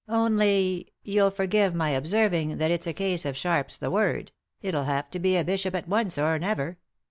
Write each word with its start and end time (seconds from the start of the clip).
Only— 0.09 0.93
you'll 1.03 1.29
forgive 1.29 1.75
my 1.75 1.91
observing 1.91 2.57
that 2.57 2.71
it's 2.71 2.87
a 2.87 2.91
case 2.93 3.23
of 3.23 3.37
sharp's 3.37 3.77
the 3.77 3.91
word; 3.91 4.31
it'll 4.59 4.85
have 4.85 5.11
to 5.11 5.19
be 5.19 5.37
a 5.37 5.43
bishop 5.43 5.75
at 5.75 5.87
once, 5.87 6.17
or 6.17 6.39
never. 6.39 6.79